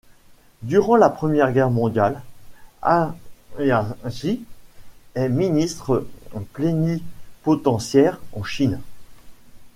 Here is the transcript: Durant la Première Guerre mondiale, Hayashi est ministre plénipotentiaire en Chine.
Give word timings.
Durant 0.63 0.95
la 0.95 1.11
Première 1.11 1.51
Guerre 1.53 1.69
mondiale, 1.69 2.23
Hayashi 2.81 4.43
est 5.13 5.29
ministre 5.29 6.07
plénipotentiaire 6.55 8.19
en 8.33 8.41
Chine. 8.41 8.79